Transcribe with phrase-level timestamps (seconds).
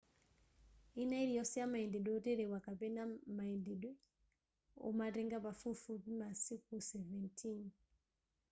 [1.01, 3.01] ina iliyonse yamayendedwe oterewa kapena
[3.37, 3.91] mayendedwe
[4.87, 7.69] omatenga pafupifupi masiku 17